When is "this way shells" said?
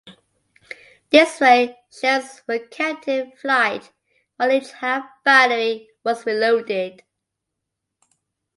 1.11-2.41